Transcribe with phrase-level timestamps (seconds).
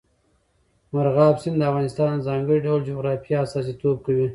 [0.91, 4.27] مورغاب سیند د افغانستان د ځانګړي ډول جغرافیه استازیتوب کوي.